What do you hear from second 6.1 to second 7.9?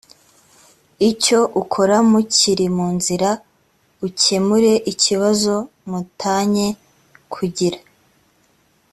tanye kugira